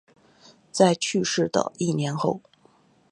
[0.71, 2.41] 在去世的一年后